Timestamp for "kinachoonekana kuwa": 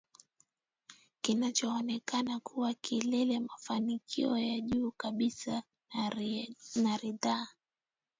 1.21-2.73